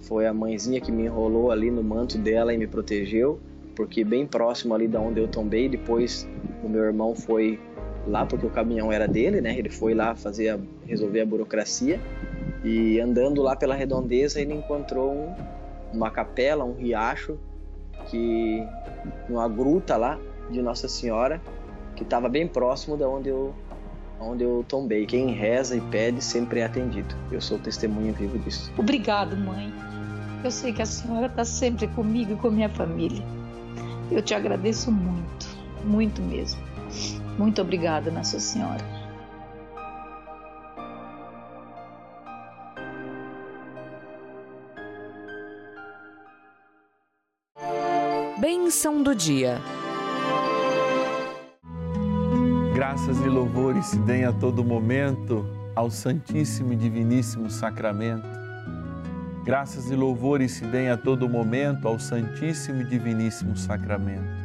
foi 0.00 0.26
a 0.26 0.34
mãezinha 0.34 0.80
que 0.80 0.90
me 0.90 1.04
enrolou 1.04 1.50
ali 1.50 1.70
no 1.70 1.82
manto 1.82 2.18
dela 2.18 2.52
e 2.52 2.58
me 2.58 2.66
protegeu, 2.66 3.38
porque 3.76 4.02
bem 4.02 4.26
próximo 4.26 4.74
ali 4.74 4.88
da 4.88 5.00
onde 5.00 5.20
eu 5.20 5.28
tombei, 5.28 5.68
depois 5.68 6.28
o 6.62 6.68
meu 6.68 6.82
irmão 6.82 7.14
foi 7.14 7.58
lá 8.06 8.26
porque 8.26 8.46
o 8.46 8.50
caminhão 8.50 8.90
era 8.90 9.06
dele, 9.06 9.40
né? 9.40 9.56
Ele 9.56 9.68
foi 9.68 9.94
lá 9.94 10.14
fazer 10.14 10.48
a, 10.48 10.58
resolver 10.86 11.20
a 11.20 11.26
burocracia 11.26 12.00
e 12.64 13.00
andando 13.00 13.42
lá 13.42 13.54
pela 13.54 13.74
redondeza 13.74 14.40
ele 14.40 14.54
encontrou 14.54 15.12
um, 15.12 15.34
uma 15.92 16.10
capela, 16.10 16.64
um 16.64 16.74
riacho 16.74 17.38
que 18.10 18.66
uma 19.28 19.48
gruta 19.48 19.96
lá 19.96 20.18
de 20.50 20.60
Nossa 20.62 20.88
Senhora 20.88 21.40
que 21.94 22.02
estava 22.02 22.28
bem 22.28 22.46
próximo 22.46 22.96
da 22.96 23.08
onde 23.08 23.28
eu 23.28 23.54
onde 24.20 24.42
eu 24.42 24.64
tombei. 24.66 25.06
Quem 25.06 25.30
reza 25.30 25.76
e 25.76 25.80
pede 25.80 26.22
sempre 26.22 26.60
é 26.60 26.64
atendido. 26.64 27.14
Eu 27.30 27.40
sou 27.40 27.58
testemunha 27.58 28.12
vivo 28.12 28.38
disso. 28.38 28.72
Obrigado, 28.76 29.36
mãe. 29.36 29.72
Eu 30.42 30.50
sei 30.50 30.72
que 30.72 30.82
a 30.82 30.86
senhora 30.86 31.26
está 31.26 31.44
sempre 31.44 31.88
comigo 31.88 32.32
e 32.32 32.36
com 32.36 32.50
minha 32.50 32.68
família. 32.68 33.22
Eu 34.10 34.22
te 34.22 34.34
agradeço 34.34 34.90
muito, 34.90 35.46
muito 35.84 36.22
mesmo. 36.22 36.60
Muito 37.38 37.60
obrigada, 37.60 38.10
Nossa 38.10 38.40
Senhora. 38.40 38.97
Bênção 48.40 49.02
do 49.02 49.16
dia. 49.16 49.60
Graças 52.72 53.18
e 53.20 53.28
louvores 53.28 53.86
se 53.86 53.98
deem 53.98 54.24
a 54.26 54.32
todo 54.32 54.64
momento 54.64 55.44
ao 55.74 55.90
Santíssimo 55.90 56.72
e 56.72 56.76
Diviníssimo 56.76 57.50
Sacramento. 57.50 58.28
Graças 59.44 59.90
e 59.90 59.96
louvores 59.96 60.52
se 60.52 60.64
deem 60.66 60.88
a 60.88 60.96
todo 60.96 61.28
momento 61.28 61.88
ao 61.88 61.98
Santíssimo 61.98 62.82
e 62.82 62.84
Diviníssimo 62.84 63.56
Sacramento. 63.56 64.38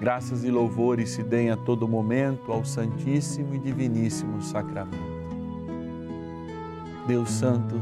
Graças 0.00 0.44
e 0.44 0.50
louvores 0.50 1.10
se 1.10 1.24
deem 1.24 1.50
a 1.50 1.56
todo 1.56 1.88
momento 1.88 2.52
ao 2.52 2.64
Santíssimo 2.64 3.56
e 3.56 3.58
Diviníssimo 3.58 4.40
Sacramento. 4.40 4.96
Deus 7.08 7.28
Santo, 7.28 7.74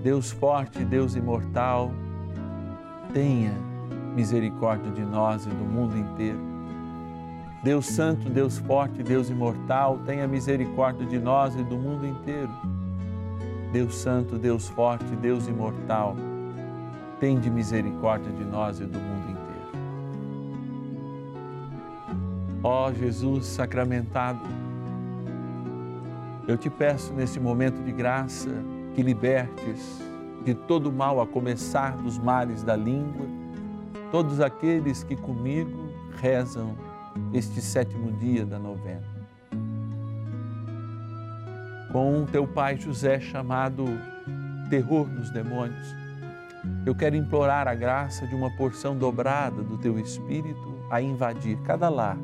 Deus 0.00 0.30
Forte, 0.30 0.84
Deus 0.84 1.16
Imortal, 1.16 1.90
tenha 3.12 3.69
misericórdia 4.14 4.90
de 4.90 5.02
nós 5.02 5.46
e 5.46 5.48
do 5.48 5.64
mundo 5.64 5.96
inteiro. 5.96 6.38
Deus 7.62 7.86
Santo, 7.86 8.28
Deus 8.30 8.58
Forte, 8.58 9.02
Deus 9.02 9.28
Imortal, 9.28 9.98
tenha 10.06 10.26
misericórdia 10.26 11.06
de 11.06 11.18
nós 11.18 11.54
e 11.54 11.62
do 11.62 11.76
mundo 11.76 12.06
inteiro. 12.06 12.50
Deus 13.72 13.94
Santo, 13.96 14.36
Deus 14.36 14.68
Forte, 14.68 15.04
Deus 15.16 15.46
Imortal, 15.46 16.16
tem 17.20 17.38
de 17.38 17.50
misericórdia 17.50 18.32
de 18.32 18.44
nós 18.44 18.80
e 18.80 18.84
do 18.84 18.98
mundo 18.98 19.30
inteiro. 19.30 19.40
Ó 22.62 22.92
Jesus 22.92 23.46
sacramentado, 23.46 24.40
eu 26.48 26.56
te 26.56 26.70
peço 26.70 27.12
nesse 27.12 27.38
momento 27.38 27.82
de 27.84 27.92
graça 27.92 28.50
que 28.94 29.02
libertes 29.02 30.00
de 30.44 30.54
todo 30.54 30.90
mal, 30.90 31.20
a 31.20 31.26
começar 31.26 31.96
dos 31.98 32.18
males 32.18 32.62
da 32.62 32.74
língua, 32.74 33.26
todos 34.10 34.40
aqueles 34.40 35.04
que 35.04 35.16
comigo 35.16 35.88
rezam 36.20 36.76
este 37.32 37.60
sétimo 37.60 38.12
dia 38.12 38.44
da 38.44 38.58
novena. 38.58 39.08
Com 41.92 42.24
teu 42.30 42.46
pai 42.46 42.76
José 42.76 43.20
chamado 43.20 43.84
terror 44.68 45.06
dos 45.08 45.30
demônios, 45.30 45.96
eu 46.86 46.94
quero 46.94 47.16
implorar 47.16 47.66
a 47.66 47.74
graça 47.74 48.26
de 48.26 48.34
uma 48.34 48.50
porção 48.56 48.96
dobrada 48.96 49.62
do 49.62 49.78
teu 49.78 49.98
espírito 49.98 50.74
a 50.90 51.00
invadir 51.00 51.56
cada 51.62 51.88
lar, 51.88 52.18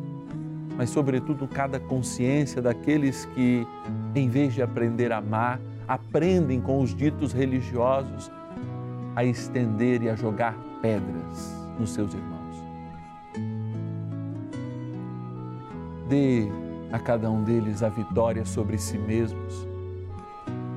mas 0.76 0.90
sobretudo 0.90 1.48
cada 1.48 1.80
consciência 1.80 2.60
daqueles 2.60 3.24
que, 3.26 3.66
em 4.14 4.28
vez 4.28 4.54
de 4.54 4.62
aprender 4.62 5.10
a 5.10 5.18
amar, 5.18 5.60
aprendem 5.88 6.60
com 6.60 6.80
os 6.80 6.94
ditos 6.94 7.32
religiosos 7.32 8.30
a 9.14 9.24
estender 9.24 10.02
e 10.02 10.10
a 10.10 10.14
jogar 10.14 10.54
pedras 10.82 11.65
nos 11.78 11.90
seus 11.90 12.12
irmãos. 12.12 12.56
Dê 16.08 16.48
a 16.92 16.98
cada 16.98 17.30
um 17.30 17.42
deles 17.42 17.82
a 17.82 17.88
vitória 17.88 18.44
sobre 18.44 18.78
si 18.78 18.96
mesmos, 18.96 19.66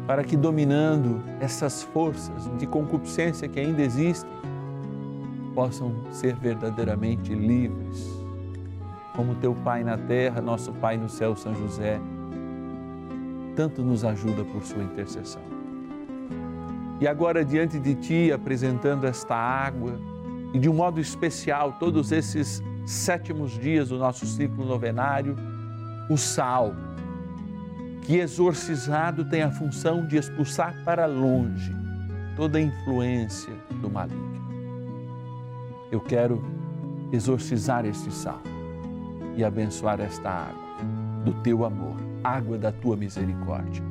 para 0.08 0.24
que, 0.24 0.36
dominando 0.36 1.22
essas 1.40 1.84
forças 1.84 2.50
de 2.58 2.66
concupiscência 2.66 3.48
que 3.48 3.60
ainda 3.60 3.82
existem, 3.82 4.30
possam 5.54 5.94
ser 6.12 6.36
verdadeiramente 6.36 7.34
livres, 7.34 8.10
como 9.16 9.36
teu 9.36 9.54
Pai 9.54 9.84
na 9.84 9.98
terra, 9.98 10.42
nosso 10.42 10.72
Pai 10.74 10.98
no 10.98 11.10
céu, 11.10 11.36
São 11.36 11.54
José, 11.54 12.00
tanto 13.56 13.84
nos 13.84 14.04
ajuda 14.04 14.44
por 14.46 14.64
sua 14.64 14.82
intercessão. 14.82 15.42
E 17.00 17.08
agora, 17.08 17.46
diante 17.46 17.80
de 17.80 17.96
Ti, 17.96 18.32
apresentando 18.32 19.06
esta 19.06 19.36
água, 19.36 20.00
e 20.54 20.60
de 20.60 20.70
um 20.70 20.74
modo 20.74 21.00
especial, 21.00 21.74
todos 21.74 22.12
esses 22.12 22.64
sétimos 22.86 23.52
dias 23.52 23.90
do 23.90 23.98
nosso 23.98 24.26
ciclo 24.26 24.66
novenário, 24.66 25.36
o 26.10 26.18
sal, 26.18 26.74
que 28.02 28.18
exorcizado 28.18 29.26
tem 29.26 29.44
a 29.44 29.52
função 29.52 30.06
de 30.08 30.18
expulsar 30.18 30.76
para 30.84 31.06
longe 31.06 31.76
toda 32.36 32.58
a 32.58 32.62
influência 32.62 33.54
do 33.82 33.90
maligno. 33.90 34.40
Eu 35.92 36.02
quero 36.02 36.44
exorcizar 37.12 37.86
este 37.86 38.12
sal 38.12 38.42
e 39.36 39.44
abençoar 39.44 40.00
esta 40.00 40.30
água 40.30 40.70
do 41.24 41.34
teu 41.44 41.66
amor, 41.66 41.96
água 42.24 42.58
da 42.58 42.72
tua 42.72 42.96
misericórdia. 42.96 43.84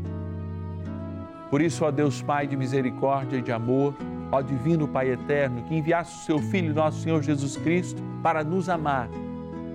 Por 1.50 1.60
isso, 1.60 1.84
ó 1.84 1.90
Deus 1.90 2.20
Pai 2.20 2.46
de 2.46 2.56
misericórdia 2.56 3.38
e 3.38 3.42
de 3.42 3.52
amor, 3.52 3.94
ó 4.30 4.42
Divino 4.42 4.86
Pai 4.86 5.10
eterno, 5.10 5.62
que 5.62 5.74
enviaste 5.74 6.14
o 6.16 6.24
seu 6.24 6.38
Filho, 6.38 6.74
nosso 6.74 7.00
Senhor 7.00 7.22
Jesus 7.22 7.56
Cristo, 7.56 8.02
para 8.22 8.44
nos 8.44 8.68
amar 8.68 9.08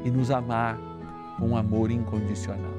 e 0.03 0.09
nos 0.09 0.29
amar 0.29 0.77
com 1.37 1.49
um 1.49 1.57
amor 1.57 1.91
incondicional. 1.91 2.71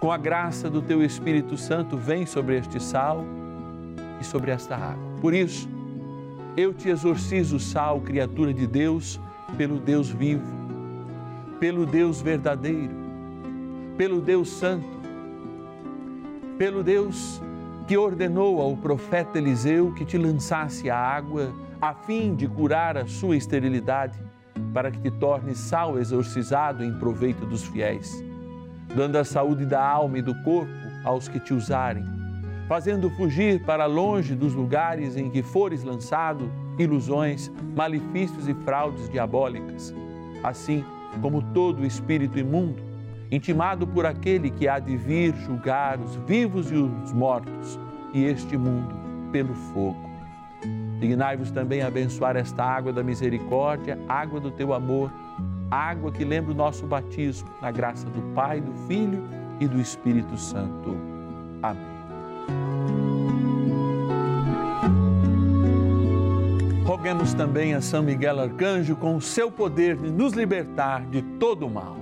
Com 0.00 0.10
a 0.10 0.18
graça 0.18 0.68
do 0.68 0.82
teu 0.82 1.02
Espírito 1.02 1.56
Santo, 1.56 1.96
vem 1.96 2.26
sobre 2.26 2.58
este 2.58 2.82
sal 2.82 3.24
e 4.20 4.24
sobre 4.24 4.50
esta 4.50 4.74
água. 4.74 5.20
Por 5.20 5.32
isso, 5.32 5.68
eu 6.56 6.74
te 6.74 6.88
exorcizo, 6.88 7.60
sal, 7.60 8.00
criatura 8.00 8.52
de 8.52 8.66
Deus, 8.66 9.20
pelo 9.56 9.78
Deus 9.78 10.08
vivo, 10.08 10.44
pelo 11.60 11.86
Deus 11.86 12.20
verdadeiro, 12.20 12.92
pelo 13.96 14.20
Deus 14.20 14.48
santo, 14.48 14.86
pelo 16.58 16.82
Deus 16.82 17.40
que 17.82 17.96
ordenou 17.96 18.60
ao 18.60 18.76
profeta 18.76 19.38
Eliseu 19.38 19.92
que 19.92 20.04
te 20.04 20.16
lançasse 20.16 20.88
a 20.88 20.96
água 20.96 21.52
a 21.80 21.92
fim 21.92 22.34
de 22.34 22.46
curar 22.46 22.96
a 22.96 23.06
sua 23.06 23.36
esterilidade, 23.36 24.18
para 24.72 24.90
que 24.90 25.00
te 25.00 25.10
torne 25.10 25.54
sal 25.54 25.98
exorcizado 25.98 26.84
em 26.84 26.96
proveito 26.98 27.44
dos 27.44 27.64
fiéis, 27.64 28.22
dando 28.94 29.16
a 29.16 29.24
saúde 29.24 29.66
da 29.66 29.84
alma 29.84 30.18
e 30.18 30.22
do 30.22 30.34
corpo 30.42 30.70
aos 31.04 31.26
que 31.26 31.40
te 31.40 31.52
usarem, 31.52 32.04
fazendo 32.68 33.10
fugir 33.10 33.64
para 33.64 33.86
longe 33.86 34.34
dos 34.34 34.54
lugares 34.54 35.16
em 35.16 35.28
que 35.28 35.42
fores 35.42 35.82
lançado 35.82 36.50
ilusões, 36.78 37.50
malefícios 37.74 38.48
e 38.48 38.54
fraudes 38.54 39.08
diabólicas, 39.08 39.92
assim 40.42 40.84
como 41.20 41.42
todo 41.52 41.84
espírito 41.84 42.38
imundo, 42.38 42.91
intimado 43.32 43.86
por 43.86 44.04
aquele 44.04 44.50
que 44.50 44.68
há 44.68 44.78
de 44.78 44.94
vir 44.94 45.34
julgar 45.34 45.98
os 45.98 46.14
vivos 46.26 46.70
e 46.70 46.74
os 46.74 47.12
mortos, 47.14 47.80
e 48.12 48.24
este 48.24 48.58
mundo 48.58 48.94
pelo 49.32 49.54
fogo. 49.54 50.10
Dignai-vos 51.00 51.50
também 51.50 51.80
a 51.80 51.86
abençoar 51.86 52.36
esta 52.36 52.62
água 52.62 52.92
da 52.92 53.02
misericórdia, 53.02 53.98
água 54.06 54.38
do 54.38 54.50
teu 54.50 54.74
amor, 54.74 55.10
água 55.70 56.12
que 56.12 56.24
lembra 56.26 56.52
o 56.52 56.54
nosso 56.54 56.86
batismo, 56.86 57.48
na 57.62 57.70
graça 57.70 58.06
do 58.10 58.20
Pai, 58.34 58.60
do 58.60 58.72
Filho 58.86 59.24
e 59.58 59.66
do 59.66 59.80
Espírito 59.80 60.36
Santo. 60.36 60.94
Amém. 61.62 61.92
Roguemos 66.84 67.32
também 67.32 67.72
a 67.72 67.80
São 67.80 68.02
Miguel 68.02 68.38
Arcanjo 68.38 68.94
com 68.94 69.16
o 69.16 69.22
seu 69.22 69.50
poder 69.50 69.96
de 69.96 70.10
nos 70.10 70.34
libertar 70.34 71.06
de 71.06 71.22
todo 71.22 71.66
o 71.66 71.70
mal. 71.70 72.01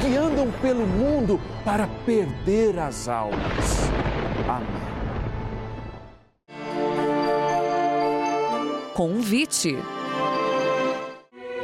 que 0.00 0.16
andam 0.16 0.50
pelo 0.62 0.86
mundo 0.86 1.40
para 1.64 1.86
perder 2.04 2.78
as 2.78 3.08
almas. 3.08 3.90
Amém. 4.48 4.90
Convite. 8.94 9.76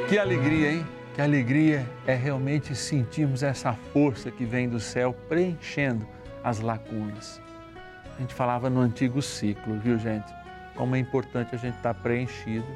Que 0.08 0.18
alegria, 0.18 0.72
hein? 0.72 0.86
Que 1.14 1.22
alegria 1.22 1.86
é 2.06 2.14
realmente 2.14 2.74
sentirmos 2.74 3.42
essa 3.42 3.72
força 3.92 4.30
que 4.30 4.44
vem 4.44 4.68
do 4.68 4.78
céu 4.78 5.14
preenchendo 5.28 6.06
as 6.44 6.60
lacunas. 6.60 7.40
A 8.16 8.20
gente 8.20 8.34
falava 8.34 8.70
no 8.70 8.80
antigo 8.80 9.20
ciclo, 9.20 9.78
viu, 9.78 9.98
gente? 9.98 10.32
como 10.76 10.94
é 10.94 10.98
importante 10.98 11.54
a 11.54 11.58
gente 11.58 11.76
estar 11.76 11.94
preenchido. 11.94 12.66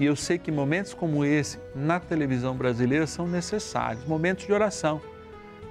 E 0.00 0.04
eu 0.04 0.16
sei 0.16 0.38
que 0.38 0.50
momentos 0.50 0.94
como 0.94 1.24
esse 1.24 1.58
na 1.74 2.00
televisão 2.00 2.56
brasileira 2.56 3.06
são 3.06 3.26
necessários 3.26 4.04
momentos 4.04 4.46
de 4.46 4.52
oração 4.52 5.00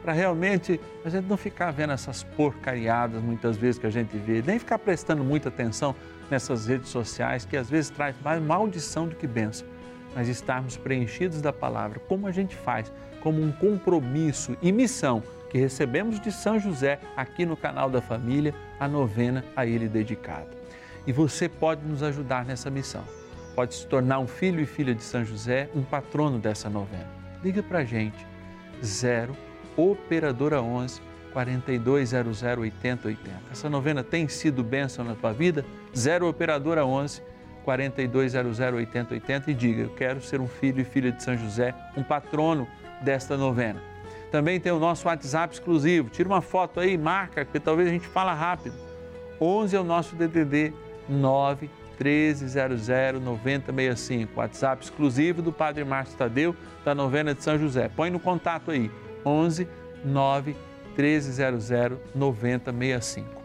para 0.01 0.13
realmente 0.13 0.79
a 1.05 1.09
gente 1.09 1.25
não 1.25 1.37
ficar 1.37 1.71
vendo 1.71 1.93
essas 1.93 2.23
porcariadas 2.23 3.21
muitas 3.21 3.55
vezes 3.55 3.79
que 3.79 3.85
a 3.85 3.91
gente 3.91 4.17
vê, 4.17 4.41
nem 4.41 4.57
ficar 4.57 4.79
prestando 4.79 5.23
muita 5.23 5.49
atenção 5.49 5.95
nessas 6.29 6.65
redes 6.65 6.89
sociais 6.89 7.45
que 7.45 7.55
às 7.55 7.69
vezes 7.69 7.89
traz 7.91 8.15
mais 8.23 8.41
maldição 8.41 9.07
do 9.07 9.15
que 9.15 9.27
bênção, 9.27 9.67
mas 10.15 10.27
estarmos 10.27 10.75
preenchidos 10.75 11.41
da 11.41 11.53
palavra, 11.53 11.99
como 12.07 12.27
a 12.27 12.31
gente 12.31 12.55
faz, 12.55 12.91
como 13.21 13.41
um 13.41 13.51
compromisso 13.51 14.57
e 14.61 14.71
missão 14.71 15.21
que 15.49 15.57
recebemos 15.57 16.19
de 16.19 16.31
São 16.31 16.57
José 16.57 16.99
aqui 17.15 17.45
no 17.45 17.57
canal 17.57 17.89
da 17.89 18.01
família, 18.01 18.55
a 18.79 18.87
novena 18.87 19.43
a 19.55 19.65
ele 19.65 19.87
dedicada. 19.87 20.47
E 21.05 21.11
você 21.11 21.49
pode 21.49 21.85
nos 21.85 22.01
ajudar 22.01 22.45
nessa 22.45 22.69
missão. 22.69 23.03
Pode 23.55 23.75
se 23.75 23.85
tornar 23.87 24.19
um 24.19 24.27
filho 24.27 24.61
e 24.61 24.65
filha 24.65 24.95
de 24.95 25.03
São 25.03 25.25
José, 25.25 25.69
um 25.75 25.83
patrono 25.83 26.39
dessa 26.39 26.69
novena. 26.69 27.07
Liga 27.43 27.61
para 27.61 27.79
a 27.79 27.83
gente, 27.83 28.25
0 28.83 29.35
Operadora 29.75 30.61
11 30.61 31.01
4200 31.33 32.43
8080. 32.43 33.31
Essa 33.51 33.69
novena 33.69 34.03
tem 34.03 34.27
sido 34.27 34.63
bênção 34.63 35.03
na 35.03 35.15
tua 35.15 35.31
vida? 35.31 35.65
0 35.95 36.27
Operadora 36.27 36.85
11 36.85 37.21
4200 37.63 38.59
8080 38.59 39.51
e 39.51 39.53
diga: 39.53 39.81
Eu 39.83 39.89
quero 39.89 40.21
ser 40.21 40.41
um 40.41 40.47
filho 40.47 40.81
e 40.81 40.83
filha 40.83 41.11
de 41.11 41.23
São 41.23 41.37
José, 41.37 41.73
um 41.95 42.03
patrono 42.03 42.67
desta 43.01 43.37
novena. 43.37 43.81
Também 44.31 44.59
tem 44.59 44.71
o 44.71 44.79
nosso 44.79 45.07
WhatsApp 45.07 45.53
exclusivo. 45.53 46.09
Tira 46.09 46.27
uma 46.27 46.41
foto 46.41 46.79
aí, 46.79 46.97
marca, 46.97 47.43
porque 47.43 47.59
talvez 47.59 47.89
a 47.89 47.91
gente 47.91 48.07
fala 48.07 48.33
rápido. 48.33 48.75
11 49.39 49.75
é 49.75 49.79
o 49.79 49.83
nosso 49.83 50.15
DDD 50.15 50.73
9 51.09 51.69
1300 52.03 53.21
9065. 53.21 54.39
WhatsApp 54.39 54.83
exclusivo 54.83 55.41
do 55.41 55.51
Padre 55.51 55.83
Márcio 55.83 56.17
Tadeu, 56.17 56.55
da 56.83 56.95
novena 56.95 57.35
de 57.35 57.43
São 57.43 57.57
José. 57.57 57.89
Põe 57.89 58.09
no 58.09 58.19
contato 58.19 58.71
aí, 58.71 58.89
11 59.25 59.67
9 60.03 60.55
1300 60.97 61.69
9065. 62.15 63.41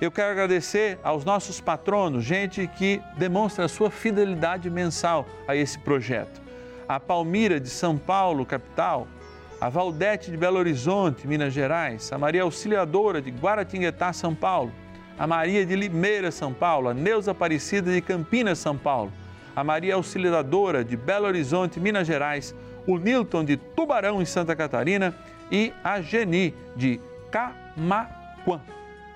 Eu 0.00 0.10
quero 0.10 0.32
agradecer 0.32 0.98
aos 1.04 1.24
nossos 1.24 1.60
patronos, 1.60 2.24
gente 2.24 2.66
que 2.66 3.00
demonstra 3.16 3.66
a 3.66 3.68
sua 3.68 3.88
fidelidade 3.88 4.68
mensal 4.68 5.24
a 5.46 5.54
esse 5.54 5.78
projeto. 5.78 6.42
A 6.88 6.98
Palmira 6.98 7.60
de 7.60 7.70
São 7.70 7.96
Paulo, 7.96 8.44
capital, 8.44 9.06
a 9.60 9.68
Valdete 9.68 10.32
de 10.32 10.36
Belo 10.36 10.58
Horizonte, 10.58 11.28
Minas 11.28 11.52
Gerais, 11.52 12.12
a 12.12 12.18
Maria 12.18 12.42
Auxiliadora 12.42 13.22
de 13.22 13.30
Guaratinguetá, 13.30 14.12
São 14.12 14.34
Paulo, 14.34 14.72
a 15.18 15.26
Maria 15.26 15.64
de 15.64 15.76
Limeira, 15.76 16.30
São 16.30 16.52
Paulo, 16.52 16.88
a 16.88 16.94
Neuza 16.94 17.30
Aparecida 17.30 17.92
de 17.92 18.00
Campinas, 18.00 18.58
São 18.58 18.76
Paulo, 18.76 19.12
a 19.54 19.62
Maria 19.62 19.94
Auxiliadora 19.94 20.84
de 20.84 20.96
Belo 20.96 21.26
Horizonte, 21.26 21.78
Minas 21.78 22.06
Gerais, 22.06 22.54
o 22.86 22.98
Nilton 22.98 23.44
de 23.44 23.56
Tubarão, 23.56 24.20
em 24.20 24.24
Santa 24.24 24.56
Catarina, 24.56 25.14
e 25.50 25.72
a 25.84 26.00
Geni 26.00 26.54
de 26.74 27.00
Camaquã. 27.30 28.60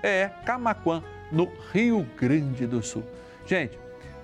É, 0.03 0.29
Camaquã, 0.45 1.03
no 1.31 1.51
Rio 1.73 2.05
Grande 2.17 2.65
do 2.65 2.81
Sul. 2.83 3.03
Gente, 3.45 3.77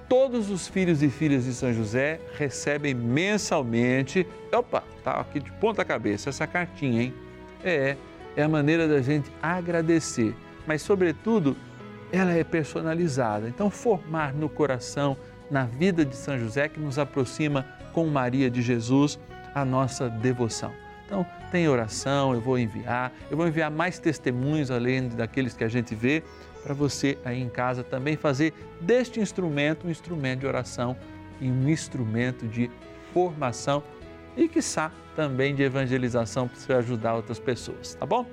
todos 0.08 0.50
os 0.50 0.68
filhos 0.68 1.02
e 1.02 1.10
filhas 1.10 1.46
de 1.46 1.54
São 1.54 1.74
José 1.74 2.20
recebem 2.38 2.94
mensalmente. 2.94 4.28
Opa, 4.52 4.84
tá 5.04 5.14
aqui 5.14 5.40
de 5.40 5.52
ponta 5.54 5.84
cabeça 5.84 6.30
essa 6.30 6.46
cartinha, 6.46 7.04
hein? 7.04 7.14
É, 7.64 7.98
é 8.36 8.44
a 8.44 8.50
maneira 8.50 8.88
da 8.88 9.02
gente 9.02 9.32
agradecer, 9.42 10.36
mas 10.66 10.82
sobretudo 10.82 11.56
ela 12.12 12.32
é 12.32 12.44
personalizada. 12.44 13.48
Então 13.50 13.70
formar 13.70 14.34
no 14.34 14.48
coração, 14.48 15.18
na 15.50 15.66
vida 15.66 16.06
de 16.06 16.16
São 16.16 16.38
José 16.38 16.68
que 16.68 16.80
nos 16.80 17.00
aproxima 17.00 17.66
com 17.92 18.08
Maria 18.08 18.50
de 18.50 18.62
Jesus 18.62 19.20
a 19.54 19.64
nossa 19.64 20.10
devoção. 20.10 20.72
Então, 21.06 21.26
tem 21.52 21.68
oração, 21.68 22.34
eu 22.34 22.42
vou 22.42 22.58
enviar, 22.58 23.12
eu 23.30 23.38
vou 23.38 23.48
enviar 23.48 23.70
mais 23.70 24.00
testemunhos 24.00 24.72
além 24.72 25.10
daqueles 25.10 25.54
que 25.54 25.64
a 25.64 25.68
gente 25.68 25.94
vê, 25.94 26.24
para 26.64 26.74
você 26.74 27.18
aí 27.24 27.42
em 27.42 27.50
casa 27.50 27.84
também 27.84 28.16
fazer 28.16 28.54
deste 28.80 29.20
instrumento 29.20 29.86
um 29.86 29.92
instrumento 29.92 30.40
de 30.40 30.48
oração 30.48 30.98
e 31.40 31.48
um 31.52 31.70
instrumento 31.70 32.48
de 32.48 32.72
formação 33.14 33.84
e, 34.36 34.48
quiçá, 34.48 34.92
também 35.16 35.54
de 35.54 35.62
evangelização 35.62 36.48
para 36.48 36.60
você 36.60 36.74
ajudar 36.74 37.14
outras 37.14 37.38
pessoas, 37.38 37.94
tá 37.94 38.06
bom? 38.06 38.26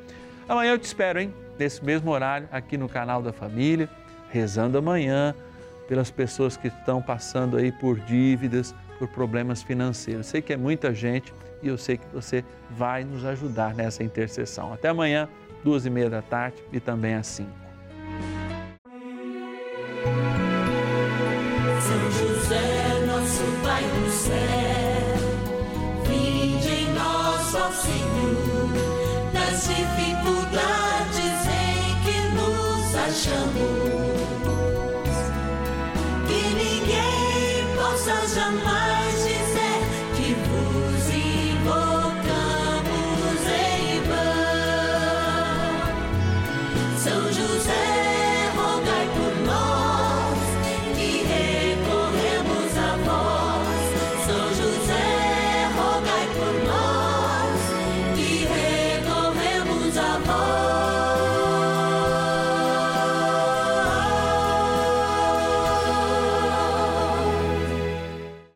Amanhã 0.49 0.73
eu 0.73 0.79
te 0.79 0.85
espero, 0.85 1.21
hein? 1.21 1.35
Nesse 1.61 1.85
mesmo 1.85 2.11
horário, 2.11 2.49
aqui 2.51 2.79
no 2.79 2.89
canal 2.89 3.21
da 3.21 3.35
Família, 3.35 3.87
rezando 4.31 4.79
amanhã 4.79 5.35
pelas 5.87 6.11
pessoas 6.11 6.57
que 6.57 6.69
estão 6.69 7.03
passando 7.03 7.59
aí 7.59 7.71
por 7.71 8.01
dívidas, 8.01 8.75
por 8.99 9.07
problemas 9.09 9.63
financeiros. 9.63 10.25
Sei 10.25 10.41
que 10.41 10.55
é 10.55 10.57
muita 10.57 10.95
gente 10.95 11.35
e 11.63 11.69
eu 11.69 11.77
sei 11.77 11.99
que 11.99 12.07
você 12.15 12.43
vai 12.71 13.05
nos 13.05 13.27
ajudar 13.27 13.75
nessa 13.75 14.03
intercessão. 14.03 14.73
Até 14.73 14.89
amanhã, 14.89 15.29
duas 15.63 15.85
e 15.85 15.91
meia 15.91 16.09
da 16.09 16.23
tarde 16.23 16.57
e 16.73 16.81
também 16.81 17.15
às 17.15 17.27
cinco. 17.27 17.70